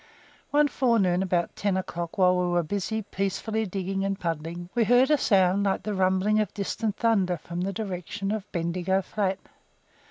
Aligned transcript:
One 0.49 0.67
forenoon, 0.67 1.21
about 1.21 1.55
ten 1.55 1.77
o'clock, 1.77 2.17
while 2.17 2.35
we 2.35 2.47
were 2.47 2.63
busy, 2.63 3.03
peacefully 3.03 3.67
digging 3.67 4.03
and 4.03 4.19
puddling, 4.19 4.67
we 4.73 4.83
heard 4.83 5.11
a 5.11 5.15
sound 5.19 5.63
like 5.65 5.83
the 5.83 5.93
rumbling 5.93 6.39
of 6.39 6.51
distant 6.55 6.97
thunder 6.97 7.37
from 7.37 7.61
the 7.61 7.71
direction 7.71 8.31
of 8.31 8.51
Bendigo 8.51 9.03
flat. 9.03 9.37